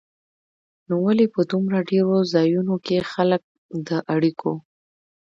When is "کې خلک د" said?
2.85-3.89